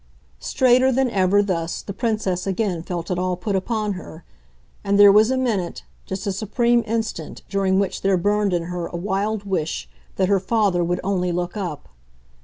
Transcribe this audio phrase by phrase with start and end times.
[0.39, 4.23] Straighter than ever, thus, the Princess again felt it all put upon her,
[4.83, 8.87] and there was a minute, just a supreme instant, during which there burned in her
[8.87, 11.87] a wild wish that her father would only look up.